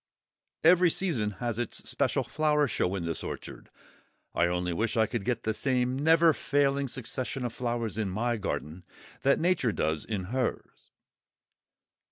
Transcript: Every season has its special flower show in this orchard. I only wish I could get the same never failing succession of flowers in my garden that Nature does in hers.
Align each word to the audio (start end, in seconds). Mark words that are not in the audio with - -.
Every 0.63 0.89
season 0.89 1.29
has 1.37 1.59
its 1.59 1.87
special 1.87 2.23
flower 2.23 2.67
show 2.67 2.95
in 2.95 3.05
this 3.05 3.21
orchard. 3.23 3.69
I 4.33 4.47
only 4.47 4.73
wish 4.73 4.97
I 4.97 5.05
could 5.05 5.23
get 5.23 5.43
the 5.43 5.53
same 5.53 5.95
never 5.99 6.33
failing 6.33 6.87
succession 6.87 7.45
of 7.45 7.53
flowers 7.53 7.99
in 7.99 8.09
my 8.09 8.37
garden 8.37 8.83
that 9.21 9.39
Nature 9.39 9.71
does 9.73 10.03
in 10.03 10.23
hers. 10.33 10.89